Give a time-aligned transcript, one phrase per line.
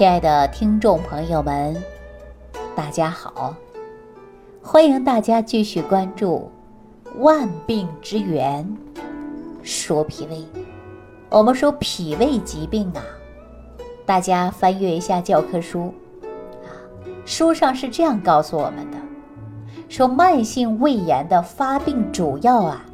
[0.00, 1.76] 亲爱的听众朋友们，
[2.74, 3.54] 大家好！
[4.62, 6.50] 欢迎大家继续关注
[7.18, 8.66] 《万病之源
[9.62, 10.36] 说脾胃》。
[11.28, 13.04] 我们说脾胃疾病啊，
[14.06, 15.92] 大家翻阅一下教科书
[16.64, 16.72] 啊，
[17.26, 18.96] 书上是这样告诉我们的：
[19.90, 22.86] 说慢性胃炎的发病主要啊，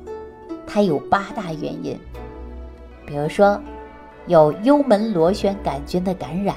[0.66, 1.96] 它有八大原因，
[3.06, 3.60] 比如说
[4.26, 6.56] 有幽门螺旋杆菌的感染。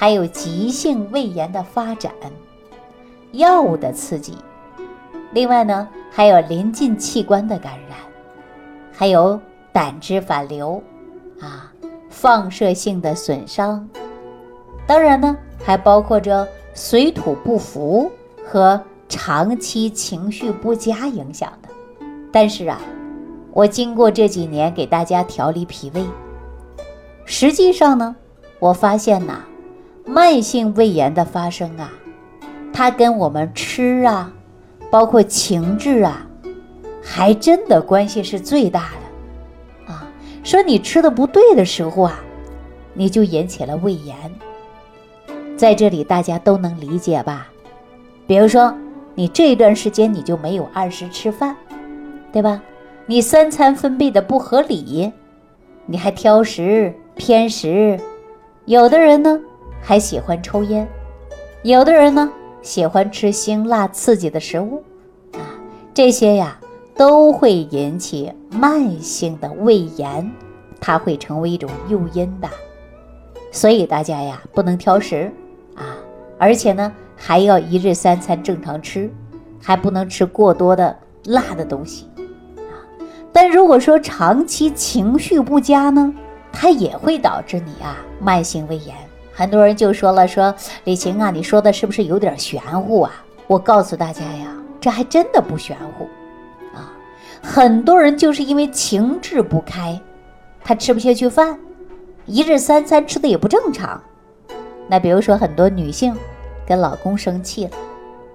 [0.00, 2.10] 还有急性胃炎的发展，
[3.32, 4.34] 药物的刺激，
[5.32, 7.98] 另外呢，还有临近器官的感染，
[8.90, 9.38] 还有
[9.74, 10.82] 胆汁反流，
[11.38, 11.70] 啊，
[12.08, 13.86] 放射性的损伤，
[14.86, 18.10] 当然呢，还包括着水土不服
[18.42, 21.68] 和长期情绪不佳影响的。
[22.32, 22.80] 但是啊，
[23.52, 26.02] 我经过这几年给大家调理脾胃，
[27.26, 28.16] 实际上呢，
[28.58, 29.44] 我发现呐。
[30.10, 31.88] 慢性胃炎的发生啊，
[32.72, 34.32] 它跟我们吃啊，
[34.90, 36.26] 包括情志啊，
[37.00, 38.90] 还真的关系是最大
[39.86, 40.10] 的啊。
[40.42, 42.18] 说你吃的不对的时候啊，
[42.92, 44.16] 你就引起了胃炎。
[45.56, 47.46] 在这里大家都能理解吧？
[48.26, 48.76] 比如说
[49.14, 51.54] 你这段时间你就没有按时吃饭，
[52.32, 52.60] 对吧？
[53.06, 55.12] 你三餐分配的不合理，
[55.86, 57.96] 你还挑食偏食，
[58.64, 59.40] 有的人呢。
[59.82, 60.86] 还喜欢抽烟，
[61.62, 62.30] 有的人呢
[62.62, 64.82] 喜欢吃辛辣刺激的食物，
[65.32, 65.40] 啊，
[65.92, 66.58] 这些呀
[66.94, 70.30] 都会引起慢性的胃炎，
[70.80, 72.48] 它会成为一种诱因的。
[73.50, 75.32] 所以大家呀不能挑食
[75.74, 75.96] 啊，
[76.38, 79.10] 而且呢还要一日三餐正常吃，
[79.60, 82.06] 还不能吃过多的辣的东西
[82.56, 82.78] 啊。
[83.32, 86.14] 但如果说长期情绪不佳呢，
[86.52, 88.94] 它也会导致你啊慢性胃炎。
[89.40, 93.10] 很多人就说了：“说李晴啊，你说的是不是有点玄乎啊？”
[93.48, 96.04] 我告诉大家呀，这还真的不玄乎
[96.76, 96.92] 啊。
[97.40, 99.98] 很多人就是因为情志不开，
[100.62, 101.58] 他吃不下去饭，
[102.26, 103.98] 一日三餐吃的也不正常。
[104.86, 106.14] 那比如说很多女性
[106.66, 107.70] 跟老公生气了，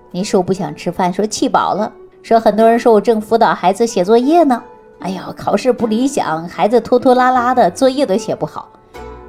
[0.09, 1.93] 你说不想吃饭，说气饱了。
[2.23, 4.59] 说很多人说我正辅导孩子写作业呢，
[5.01, 8.67] 哎呀，考试不理想，孩子拖拖拉拉的，作业都写不好，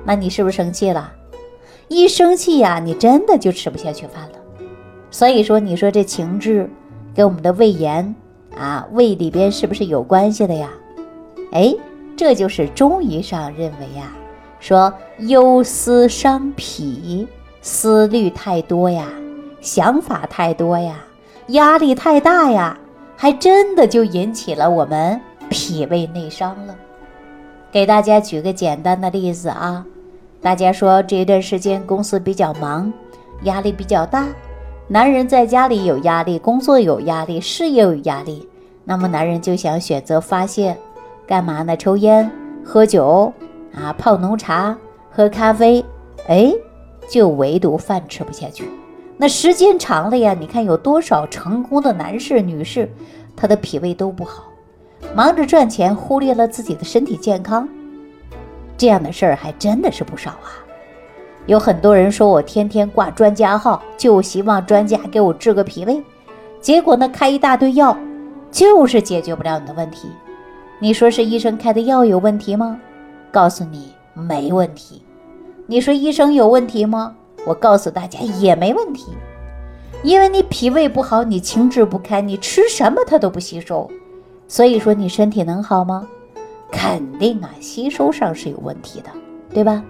[0.06, 1.12] 那你是不是生气了？
[1.88, 4.38] 一生气呀，你真的就吃不下去饭了。
[5.10, 6.68] 所以说，你说这情志
[7.14, 8.14] 跟我们的胃炎
[8.56, 10.70] 啊，胃里边是不是有关系的呀？
[11.52, 11.74] 哎，
[12.16, 14.12] 这就是中医上认为呀，
[14.58, 17.26] 说忧思伤脾，
[17.62, 19.06] 思虑太多呀，
[19.60, 21.04] 想法太多呀，
[21.48, 22.76] 压力太大呀，
[23.16, 26.74] 还真的就引起了我们脾胃内伤了。
[27.70, 29.86] 给大家举个简单的例子啊。
[30.40, 32.92] 大家说这一段时间公司比较忙，
[33.42, 34.26] 压力比较大，
[34.86, 38.48] 男人在家里有压力，工作有压力，事业有压力，
[38.84, 40.76] 那么男人就想选择发泄，
[41.26, 41.76] 干嘛呢？
[41.76, 42.30] 抽烟、
[42.64, 43.32] 喝酒
[43.74, 44.76] 啊，泡浓茶、
[45.10, 45.84] 喝咖啡，
[46.28, 46.52] 哎，
[47.10, 48.68] 就唯独饭吃不下去。
[49.16, 52.88] 那时间长了呀，你看有多少成功的男士、女士，
[53.34, 54.44] 他的脾胃都不好，
[55.14, 57.68] 忙着赚钱，忽略了自己的身体健康。
[58.76, 60.52] 这样的事儿还真的是不少啊！
[61.46, 66.02] 有很多人说我天天挂专家号，就希望专家给我治个脾胃，
[66.60, 67.96] 结果呢开一大堆药，
[68.50, 70.08] 就是解决不了你的问题。
[70.78, 72.80] 你说是医生开的药有问题吗？
[73.30, 75.02] 告诉你没问题。
[75.66, 77.14] 你说医生有问题吗？
[77.44, 79.06] 我告诉大家也没问题，
[80.02, 83.88] 因为你脾胃不好，你情志不开，你吃什么它都不吸收，
[84.48, 86.08] 所以说你身体能好吗？
[86.70, 89.10] 肯定啊，吸收上是有问题的，
[89.52, 89.82] 对吧？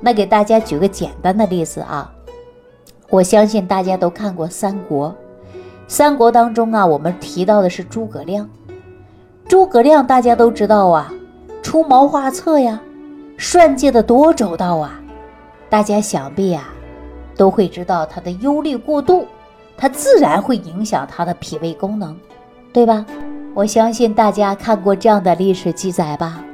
[0.00, 2.12] 那给大家举个简单的例子啊，
[3.10, 5.08] 我相信大家都看过《三国》，
[5.88, 8.48] 《三国》当中啊，我们提到的是诸葛亮。
[9.48, 11.12] 诸葛亮大家都知道啊，
[11.62, 12.80] 出谋划策呀，
[13.38, 15.00] 算计的多周到啊。
[15.70, 16.68] 大家想必啊，
[17.36, 19.26] 都会知道他的忧虑过度，
[19.76, 22.16] 他自然会影响他的脾胃功能，
[22.72, 23.04] 对吧？
[23.58, 26.44] 我相信大家看过这样的历史记载吧？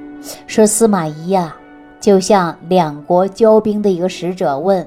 [0.46, 1.54] 说司马懿呀，
[2.00, 4.86] 就像两国交兵的一个使者问，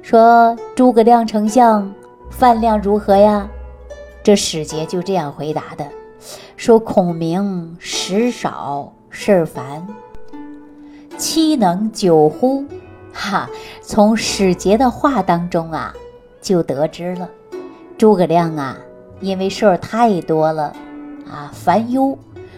[0.00, 1.92] 说诸葛亮丞相
[2.30, 3.46] 饭量如何呀？
[4.22, 5.86] 这使节就这样回答的，
[6.56, 9.86] 说孔明食少事儿烦，
[11.18, 12.64] 岂能久乎？
[13.12, 13.46] 哈，
[13.82, 15.92] 从使节的话当中啊，
[16.40, 17.28] 就得知了，
[17.98, 18.78] 诸葛亮啊，
[19.20, 20.74] 因为事儿太多了。
[21.32, 22.16] 啊，烦忧，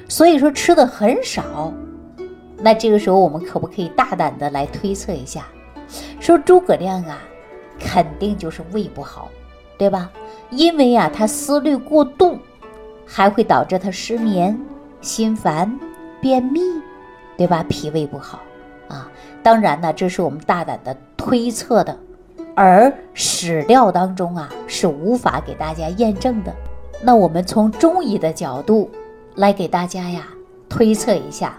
[0.09, 1.73] 所以说吃的很少。
[2.59, 5.47] 那这个时候，我们可不可以大胆的来推测一下？
[6.19, 7.19] 说诸葛亮啊，
[7.79, 9.29] 肯定就是胃不好，
[9.79, 10.11] 对吧？
[10.51, 12.39] 因为啊，他思虑过度，
[13.07, 14.59] 还会导致他失眠、
[15.01, 15.79] 心烦、
[16.21, 16.61] 便秘，
[17.37, 17.65] 对吧？
[17.69, 18.41] 脾胃不好
[18.89, 19.09] 啊。
[19.43, 21.97] 当然呢，这是我们大胆的推测的，
[22.55, 26.55] 而史料当中啊是无法给大家验证的。
[27.03, 28.91] 那我们从中医的角度
[29.35, 30.27] 来给大家呀
[30.69, 31.59] 推测一下，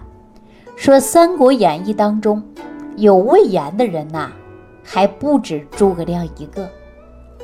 [0.74, 2.42] 说《三国演义》当中
[2.96, 4.30] 有胃炎的人呐，
[4.82, 6.68] 还不止诸葛亮一个。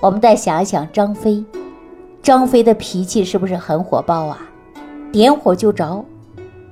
[0.01, 1.45] 我们再想一想张飞，
[2.23, 4.39] 张飞的脾气是不是很火爆啊？
[5.13, 6.05] 点火就着，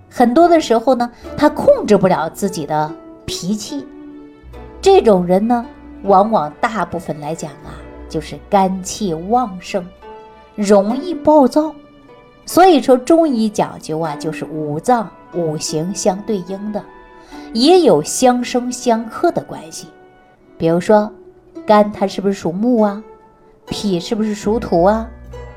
[0.08, 2.90] 很多的时候呢，他控制不了自己的
[3.24, 3.86] 脾气。
[4.82, 5.64] 这种人呢，
[6.02, 7.78] 往往大部分来讲啊，
[8.08, 9.86] 就是肝气旺盛。
[10.60, 11.74] 容易暴躁，
[12.44, 16.84] 所以说中医讲究啊，就是五脏五行相对应的，
[17.54, 19.86] 也有相生相克的关系。
[20.58, 21.10] 比如说，
[21.66, 23.02] 肝它是不是属木啊？
[23.66, 25.08] 脾是不是属土啊？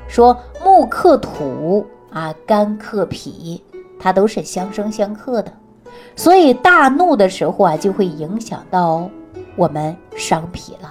[0.08, 0.34] 说
[0.64, 3.62] 木克土啊，肝克脾，
[4.00, 5.52] 它都是相生相克的。
[6.16, 9.10] 所以大怒的时候啊，就会影响到
[9.54, 10.90] 我们伤脾了，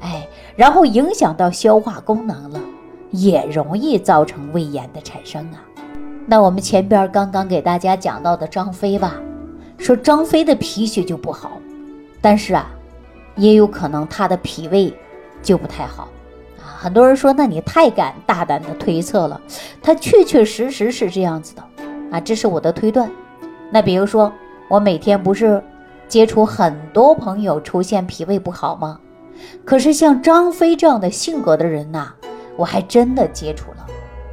[0.00, 2.60] 哎，然后影响到消化功能了。
[3.12, 5.62] 也容易造成胃炎的产生啊。
[6.26, 9.14] 那我们前边刚刚给大家讲到的张飞吧，
[9.78, 11.52] 说张飞的脾血就不好，
[12.20, 12.70] 但是啊，
[13.36, 14.92] 也有可能他的脾胃
[15.42, 16.08] 就不太好
[16.58, 16.64] 啊。
[16.78, 19.40] 很多人说，那你太敢大胆的推测了，
[19.82, 21.62] 他确确实实是这样子的
[22.10, 23.10] 啊，这是我的推断。
[23.70, 24.32] 那比如说，
[24.68, 25.62] 我每天不是
[26.06, 29.00] 接触很多朋友出现脾胃不好吗？
[29.64, 32.14] 可是像张飞这样的性格的人呐。
[32.56, 33.86] 我还真的接触了，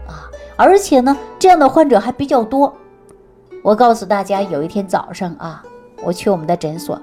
[0.07, 2.73] 啊，而且呢，这样的患者还比较多。
[3.63, 5.63] 我告诉大家，有一天早上啊，
[6.03, 6.99] 我去我们的诊所，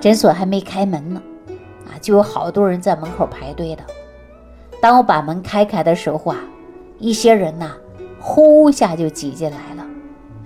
[0.00, 1.22] 诊所还没开门呢，
[1.86, 3.82] 啊，就有好多人在门口排队的。
[4.80, 6.38] 当我把门开开的时候啊，
[6.98, 7.72] 一些人呐，
[8.20, 9.82] 呼下就挤进来了，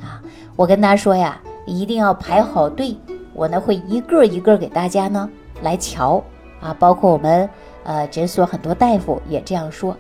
[0.02, 0.22] 啊，
[0.56, 2.96] 我跟他说呀，一定要排好队，
[3.34, 5.28] 我呢会一个一个给大家呢
[5.62, 6.22] 来瞧，
[6.60, 7.48] 啊，包括我们。
[7.88, 9.96] 呃，诊所很多大夫也这样说，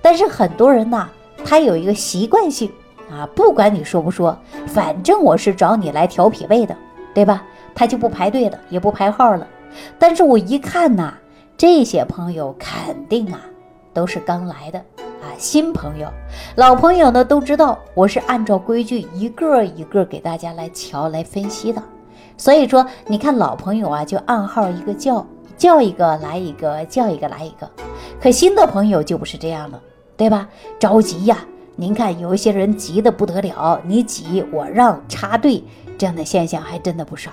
[0.00, 1.08] 但是很多人呢，
[1.44, 2.70] 他有一个习惯性
[3.10, 4.38] 啊，不管你说不说，
[4.68, 6.76] 反正我是找你来调脾胃的，
[7.12, 7.42] 对吧？
[7.74, 9.44] 他就不排队了，也不排号了。
[9.98, 11.12] 但是我一看呐，
[11.56, 13.40] 这些朋友肯定啊，
[13.92, 14.78] 都是刚来的
[15.20, 16.06] 啊，新朋友，
[16.54, 21.82] 老朋友呢都知道我是按照规矩一个一个给大家来瞧来分析的。
[22.36, 25.26] 所以说，你看老朋友啊，就暗号一个叫。
[25.56, 27.70] 叫一个来一个，叫一个来一个，
[28.20, 29.80] 可新的朋友就不是这样了，
[30.16, 30.48] 对吧？
[30.78, 31.38] 着急呀！
[31.76, 35.62] 您看有一些人急得不得了，你挤我让插队，
[35.98, 37.32] 这样的现象还真的不少。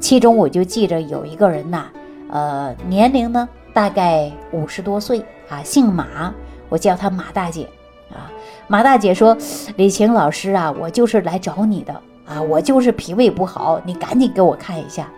[0.00, 1.86] 其中我就记着有一个人呐，
[2.30, 6.34] 呃，年龄呢大概五十多岁啊，姓马，
[6.68, 7.68] 我叫他马大姐
[8.10, 8.30] 啊。
[8.66, 9.36] 马大姐说
[9.76, 11.92] ：“李晴老师啊，我就是来找你的
[12.26, 15.08] 啊，我就是脾胃不好，你赶紧给我看一下。”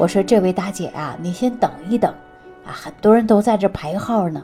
[0.00, 2.10] 我说：“这位大姐啊，你先等一等，
[2.64, 4.42] 啊，很多人都在这排号呢，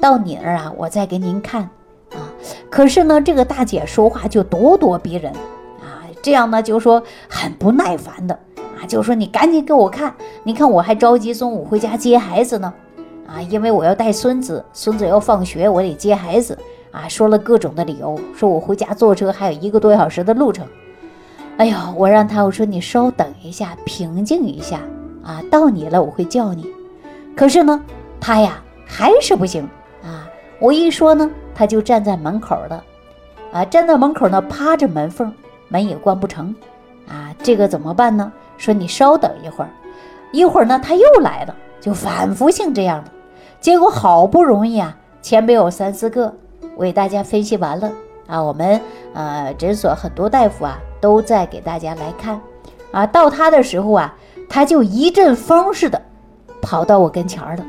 [0.00, 1.62] 到你那儿啊，我再给您看，
[2.10, 2.26] 啊。
[2.68, 5.32] 可是呢，这个大姐说话就咄咄逼人，
[5.80, 12.74] 啊，这样呢就说很不耐烦的，啊，就说你赶紧给我看，你看我还着急中午回家接孩子呢，
[13.28, 16.58] 啊，因为我要带孙子，孙子要放学，我得接孩子，
[16.90, 20.66] 啊，说了各种的理由，说我回家坐车还有一个多小时的路程，
[21.58, 24.80] 哎呦，我让他我说你稍等一下，平静一下。”
[25.26, 26.72] 啊，到你了，我会叫你。
[27.36, 27.82] 可是呢，
[28.20, 29.68] 他呀还是不行
[30.04, 30.28] 啊。
[30.60, 32.84] 我一说呢，他就站在门口了，
[33.52, 35.32] 啊，站在门口呢，趴着门缝，
[35.66, 36.54] 门也关不成。
[37.08, 38.32] 啊，这个怎么办呢？
[38.56, 39.70] 说你稍等一会儿，
[40.30, 43.10] 一会儿呢，他又来了，就反复性这样的。
[43.60, 46.32] 结果好不容易啊，前面有三四个，
[46.76, 47.90] 我给大家分析完了
[48.28, 48.80] 啊，我们
[49.12, 52.40] 呃诊所很多大夫啊都在给大家来看
[52.92, 54.14] 啊，到他的时候啊。
[54.48, 56.00] 他就一阵风似的，
[56.62, 57.64] 跑到我跟前儿了，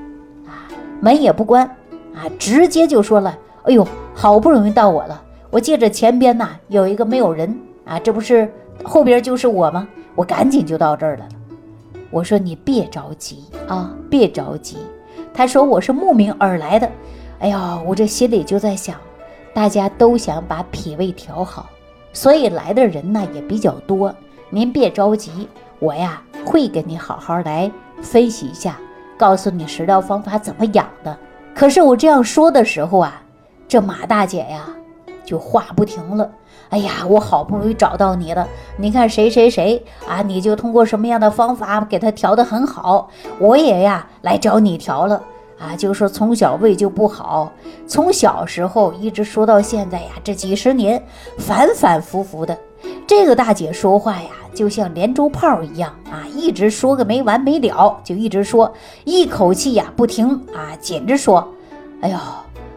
[0.46, 0.70] 啊，
[1.02, 1.66] 门也不关，
[2.14, 8.52] 啊，直接就说了：“哎呦，好不容易到我了，我借着前边呐有一个没有人，啊，这不是
[8.84, 9.88] 后边就是我吗？
[10.16, 11.28] 我赶紧就到这儿了。”
[12.10, 14.78] 我说：“你别着急啊，别着急。”
[15.34, 16.90] 他说：“我是慕名而来的。”
[17.40, 18.96] 哎呀，我这心里就在想，
[19.54, 21.68] 大家都想把脾胃调好，
[22.14, 24.14] 所以来的人呢也比较多。
[24.50, 25.48] 您别着急，
[25.80, 26.22] 我呀。
[26.48, 27.70] 会跟你好好来
[28.02, 28.78] 分析一下，
[29.18, 31.16] 告诉你食疗方法怎么养的。
[31.54, 33.22] 可是我这样说的时候啊，
[33.68, 34.66] 这马大姐呀，
[35.26, 36.32] 就话不停了。
[36.70, 45.22] 哎呀，我好不容易找到你了，你看谁谁谁啊，你就通过什么样的方法给他调得很好，我也呀来找你调了
[45.60, 47.52] 啊，就说从小胃就不好，
[47.86, 51.04] 从小时候一直说到现在呀，这几十年
[51.38, 52.58] 反反复复的。
[53.06, 58.74] 这个大姐说话呀，就像连珠炮一样啊，一直说个没完没了，就一直说，
[59.06, 61.48] 一口气呀不停啊，紧着说。
[62.02, 62.18] 哎呦，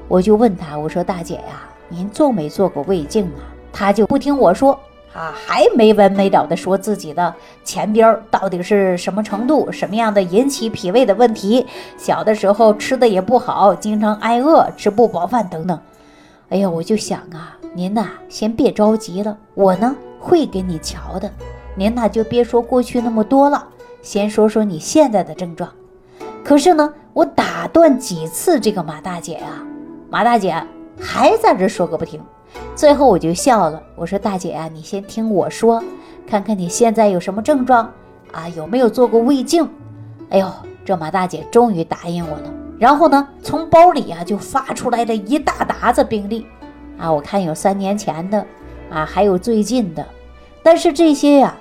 [0.08, 3.42] 我就问她，我说大姐呀，您做没做过胃镜啊？
[3.72, 4.72] 她就不听我说
[5.12, 11.66] 啊，还没完没了的说自己的前边到底是什么程度，什么样的引起脾胃的问题，
[11.98, 15.78] 小的时候吃的也不好，经常挨饿，吃不饱饭等等。
[16.48, 19.94] 哎呀，我就想啊，您呐，先别着急了，我呢。
[20.22, 21.32] 会给你瞧的，
[21.74, 23.66] 您呐就别说过去那么多了，
[24.02, 25.72] 先说说你现在的症状。
[26.44, 29.64] 可是呢，我打断几次这个马大姐呀，
[30.10, 30.54] 马大姐
[31.00, 32.20] 还在这说个不停。
[32.76, 35.82] 最后我就笑了，我说大姐啊，你先听我说，
[36.26, 37.90] 看看你现在有什么症状
[38.30, 39.66] 啊，有没有做过胃镜？
[40.28, 40.52] 哎呦，
[40.84, 42.52] 这马大姐终于答应我了。
[42.78, 46.46] 然后呢，从包里啊就发出来了一大沓子病历
[47.00, 48.46] 啊，我看有三年前的。
[48.92, 50.04] 啊，还有最近的，
[50.64, 51.56] 但是这些呀，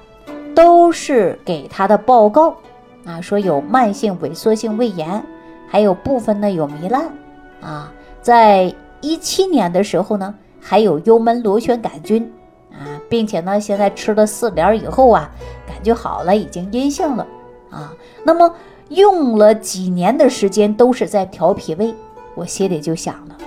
[0.55, 2.55] 都是给他的报告
[3.05, 5.23] 啊，说有慢性萎缩性胃炎，
[5.67, 7.11] 还有部分呢有糜烂
[7.61, 12.33] 啊，在一七年的时候呢，还有幽门螺旋杆菌
[12.71, 15.29] 啊，并且呢，现在吃了四联以后啊，
[15.67, 17.27] 感觉好了，已经阴性了
[17.69, 17.93] 啊。
[18.23, 18.51] 那么
[18.87, 21.93] 用了几年的时间都是在调脾胃，
[22.33, 23.37] 我心里就想了，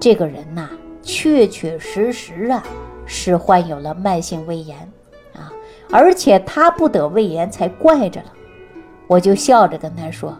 [0.00, 0.68] 这个人呐，
[1.08, 2.62] 确确实实啊。
[3.10, 4.76] 是患有了慢性胃炎
[5.32, 5.50] 啊，
[5.90, 8.26] 而且他不得胃炎才怪着了。
[9.06, 10.36] 我就笑着跟他说：“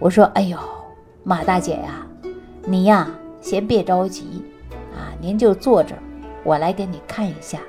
[0.00, 0.58] 我说，哎呦，
[1.22, 2.04] 马大姐呀，
[2.64, 3.08] 你呀
[3.40, 4.44] 先别着急
[4.92, 5.94] 啊，您就坐着，
[6.42, 7.60] 我来给你看一下。”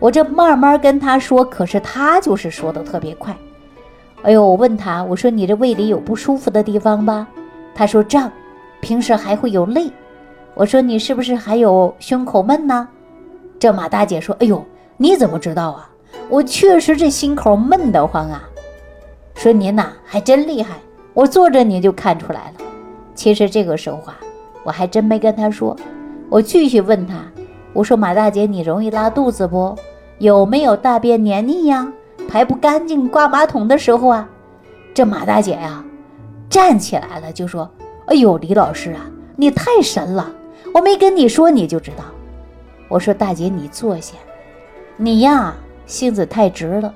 [0.00, 3.36] 我这慢慢跟他说，可是他就是说的特别快。
[4.22, 7.28] 哎呦，我问他，我说你这胃里有不舒服的地方吧？
[7.74, 8.32] 他说胀，
[8.80, 9.92] 平时还会有累。
[10.58, 12.88] 我说你是不是还有胸口闷呢？
[13.60, 14.60] 这马大姐说：“哎呦，
[14.96, 15.88] 你怎么知道啊？
[16.28, 18.42] 我确实这心口闷得慌啊。”
[19.36, 20.74] 说您呐还真厉害，
[21.14, 22.64] 我坐着你就看出来了。
[23.14, 24.18] 其实这个时候啊，
[24.64, 25.76] 我还真没跟他说。
[26.28, 27.14] 我继续问他
[27.72, 29.76] ：“我说马大姐，你容易拉肚子不？
[30.18, 31.86] 有没有大便黏腻呀？
[32.28, 34.28] 排不干净挂马桶的时候啊？”
[34.92, 35.84] 这马大姐呀，
[36.50, 37.70] 站起来了就说
[38.06, 40.32] ：“哎呦，李老师啊，你太神了！
[40.74, 42.04] 我没跟你说你就知道。”
[42.88, 44.14] 我说大姐，你坐下。
[44.96, 45.54] 你呀，
[45.86, 46.94] 性子太直了，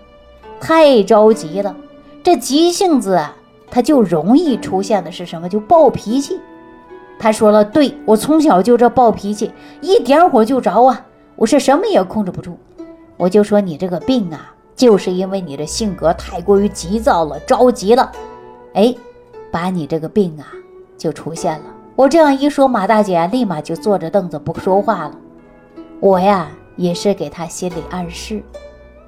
[0.61, 1.77] 太着急了。
[2.23, 3.37] 这急性子啊，
[3.71, 5.49] 他就容易出现的是什么？
[5.49, 6.41] 就暴脾气。
[7.19, 12.59] 他说了，对我从小就这暴脾气，一点火就着啊，我是什么也控制不住。
[13.17, 18.11] 我就说你这个病啊，就是因为你的性格太过于急躁了，着急了，
[18.75, 18.95] 哎，
[19.51, 20.47] 把你这个病啊
[20.97, 21.65] 就出现了。
[21.95, 25.13] 我这样一说，马大姐立马就坐着凳子不说话了。
[26.01, 28.43] 我呀也是给她心理暗示，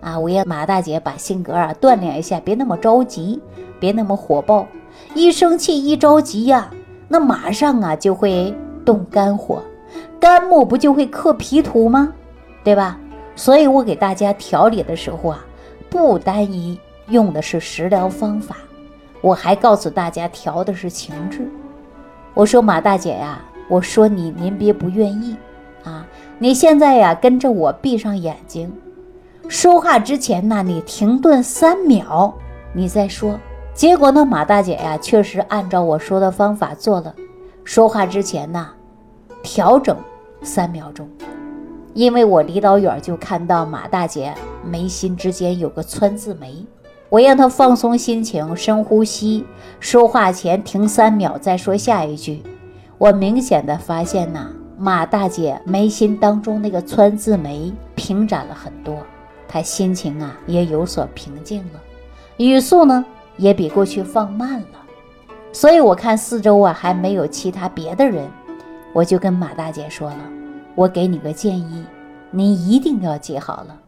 [0.01, 3.41] 啊，我让马大姐把性格啊锻炼一下，别那么着急，
[3.81, 4.67] 别那么火爆，
[5.15, 6.71] 一生气一着急呀，
[7.09, 9.63] 那马上啊就会动肝火，
[10.21, 12.13] 肝木不就会克脾土吗？
[12.63, 12.99] 对吧？
[13.35, 15.45] 所以我给大家调理的时候啊，
[15.89, 18.57] 不单一用的是食疗方法，
[19.23, 21.51] 我还告诉大家调的是情志。
[22.35, 25.37] 我说马大姐呀，我说你您别不愿意
[25.85, 26.05] 啊。
[26.39, 28.73] 你现在呀，跟着我闭上眼睛，
[29.49, 32.35] 说话之前呢，你停顿三秒，
[32.73, 33.39] 你再说。
[33.73, 37.15] 结果呢，马大姐呀，确实按照我说的方法做了。
[37.63, 38.69] 说话之前呢，
[39.41, 39.97] 调整
[40.43, 41.09] 三秒钟，
[41.93, 46.67] 因为我离老远就看到马大姐眉心之间有个川字眉，
[47.09, 49.45] 我让她放松心情，深呼吸，
[49.81, 52.43] 说话前停三秒再说下一句。
[52.99, 54.51] 我明显的发现呐。
[54.77, 58.99] 马大姐眉心当中那个川字眉平展了很多，
[59.47, 61.81] 她心情啊也有所平静了，
[62.39, 63.05] 语速呢
[63.37, 64.67] 也比过去放慢了。
[65.53, 68.29] 所以我看四周啊还没有其他别的人，
[68.93, 70.19] 我就跟马大姐说了，
[70.75, 71.85] 我给你个建议，
[72.33, 73.79] 你一定要记好了，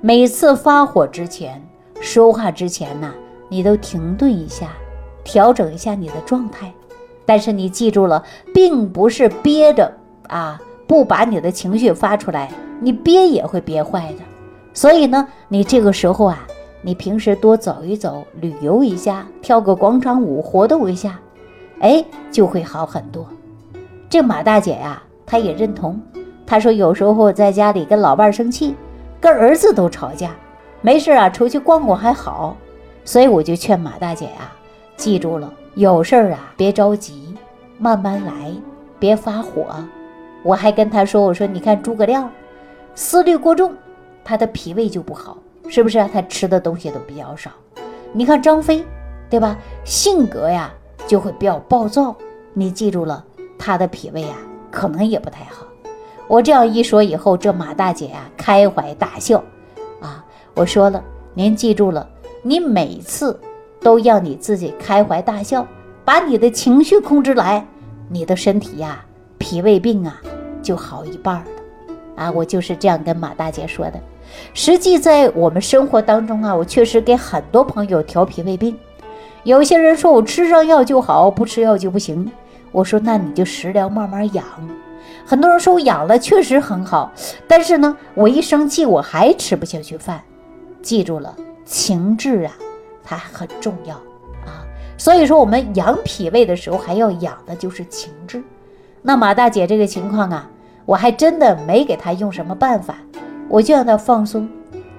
[0.00, 1.64] 每次发火之前、
[2.02, 3.14] 说话之前呢，
[3.48, 4.72] 你都停顿一下，
[5.22, 6.70] 调整一下你的状态。
[7.24, 9.90] 但是你记住了，并不是憋着。
[10.26, 14.24] 啊，不把你的情绪发出来，你憋也会憋坏的。
[14.74, 16.44] 所以呢，你这个时候啊，
[16.82, 21.20] 你平时多走一走，旅游一下，跳个广场舞，活动一下，
[21.78, 23.24] 哎，就会好很多。
[24.08, 26.00] 这马大姐呀，她也认同，
[26.44, 28.74] 她说有时候在家里跟老伴生气，
[29.20, 30.34] 跟儿子都吵架，
[30.82, 32.56] 没事啊，出去逛逛还好。
[33.04, 34.52] 所以我就劝马大姐呀，
[34.96, 37.34] 记住了，有事儿啊别着急，
[37.78, 38.52] 慢慢来，
[38.98, 39.64] 别发火。
[40.44, 42.30] 我还跟她说，我说你看诸葛亮，
[42.94, 43.72] 思虑过重，
[44.24, 45.36] 他的脾胃就不好，
[45.68, 45.98] 是不是？
[46.12, 47.50] 他吃的东西都比较少。
[48.12, 48.84] 你看张飞，
[49.30, 49.56] 对吧？
[49.84, 50.72] 性格呀
[51.06, 52.14] 就会比较暴躁，
[52.54, 53.24] 你记住了，
[53.58, 54.36] 他的脾胃啊
[54.70, 55.66] 可能也不太好。
[56.28, 59.42] 我这样一说以后，这马大姐呀开怀大笑，
[60.54, 61.02] 我说了，
[61.34, 62.06] 您记住了。
[62.42, 63.38] 你每次
[63.80, 65.66] 都要你自己开怀大笑，
[66.04, 67.66] 把你的情绪控制来，
[68.08, 69.02] 你的身体呀，
[69.38, 70.20] 脾胃病啊
[70.60, 71.46] 就好一半了。
[72.16, 74.00] 啊，我就是这样跟马大姐说的。
[74.52, 78.76] 实际在我们生活当中啊，我确实给很多朋友调脾胃病。
[79.44, 82.30] 有些人说我吃上药就好，不吃药就不行。
[82.70, 84.44] 我说那你就食疗慢慢养。
[85.24, 87.10] 很多人说我养了确实很好，
[87.46, 90.22] 但是呢，我一生气我还吃不下去饭。
[90.82, 91.34] 记住了。
[91.64, 92.52] 情志啊，
[93.02, 93.94] 它很重要
[94.44, 94.66] 啊，
[94.98, 98.42] 所以说我们养脾胃的时候，还要养的就是情志。
[99.00, 100.50] 那马大姐这个情况啊，
[100.84, 102.96] 我还真的没给她用什么办法，
[103.48, 104.48] 我就让她放松，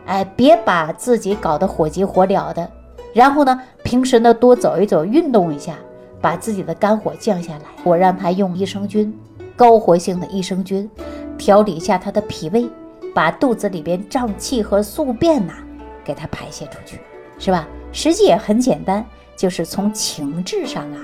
[0.06, 2.68] 哎，别把自己搞得火急火燎的。
[3.14, 5.76] 然后呢，平时呢多走一走，运动一下，
[6.20, 7.66] 把自己的肝火降下来。
[7.84, 9.14] 我让她用益生菌，
[9.56, 10.90] 高活性的益生菌，
[11.38, 12.68] 调理一下她的脾胃，
[13.14, 15.54] 把肚子里边胀气和宿便呐。
[16.04, 17.00] 给它排泄出去，
[17.40, 17.68] 是吧？
[17.92, 19.06] 实际也很简单，
[19.36, 20.98] 就是从情志上啊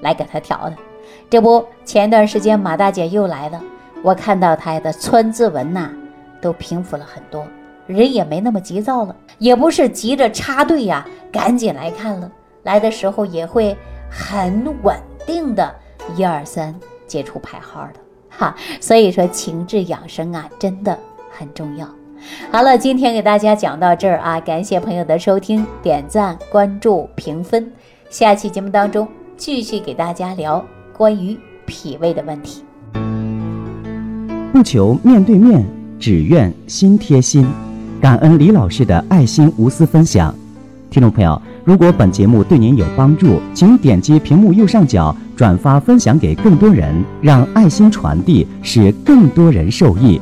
[0.00, 0.76] 来给它调的。
[1.28, 3.60] 这不，前段时间马大姐又来了，
[4.02, 5.90] 我看到她的川字纹呐
[6.40, 7.46] 都平复了很多，
[7.86, 12.30] 人也没那么急躁了，也不是急着插队呀，赶紧来看了。
[12.62, 13.76] 来的时候也会
[14.10, 15.74] 很稳定的，
[16.16, 16.74] 一二三
[17.06, 18.56] 接触排号的哈。
[18.80, 20.98] 所以说，情志养生啊，真的
[21.30, 21.88] 很重要。
[22.50, 27.70] 好了，今天给大家讲到这儿啊，感谢朋友的收听、点赞、关注、评分。
[28.08, 29.06] 下期节目当中
[29.36, 31.36] 继续给大家聊关于
[31.66, 32.62] 脾胃的问题。
[34.52, 35.64] 不求面对面，
[35.98, 37.46] 只愿心贴心。
[38.00, 40.34] 感恩李老师的爱心无私分享。
[40.88, 50.20] 听众朋友，如果本节目对您有帮助，请点击屏幕右上角转发分享给更多人，让爱心传递，使更多人受益。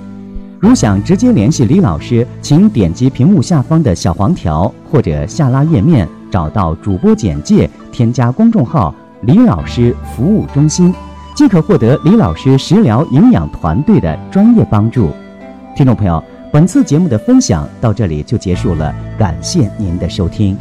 [0.65, 8.95] 如想直接联系李老师，请点击屏幕下方的小黄条或者下拉页面，找到主播简介，添加公众号
[9.29, 10.91] “李老师服务中心”，
[11.37, 15.11] 即可获得李老师食疗营养团队的专业帮助。
[15.77, 20.57] 听众朋友，本次节目的分享到这里就结束了，感谢您的收听。